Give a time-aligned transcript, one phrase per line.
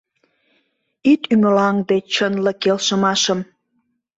[1.11, 3.39] Ит ӱмылаҥде чынле келшымашым.